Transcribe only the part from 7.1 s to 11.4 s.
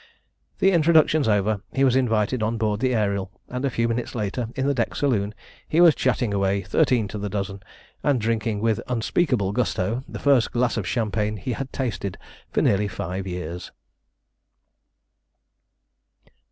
the dozen, and drinking with unspeakable gusto the first glass of champagne